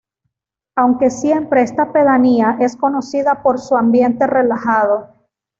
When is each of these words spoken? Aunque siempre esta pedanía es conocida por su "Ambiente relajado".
Aunque 0.75 1.11
siempre 1.11 1.61
esta 1.61 1.93
pedanía 1.93 2.57
es 2.59 2.75
conocida 2.75 3.43
por 3.43 3.59
su 3.59 3.77
"Ambiente 3.77 4.25
relajado". 4.25 5.13